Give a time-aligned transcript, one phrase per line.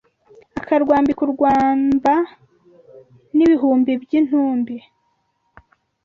[0.59, 2.13] Akarwambika urwamba
[3.35, 4.75] N’ibihumbi by’intumbi